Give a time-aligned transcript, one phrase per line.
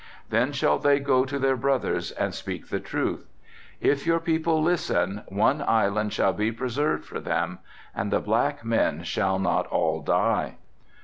[0.31, 3.29] Then shall they go to their brothers and speak the truth.
[3.79, 7.59] If your people listen, one island shall be preserved for them
[7.93, 10.55] and the black men shall not all die.